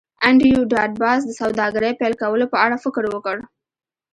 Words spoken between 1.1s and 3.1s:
د سوداګرۍ پیل کولو په اړه فکر